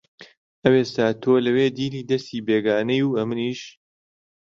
ئەوێستا 0.63 1.05
تۆ 1.21 1.33
لەوێ 1.45 1.67
دیلی 1.77 2.07
دەسی 2.09 2.43
بێگانەی 2.47 3.03
و 3.05 3.15
ئەمنیش 3.19 3.61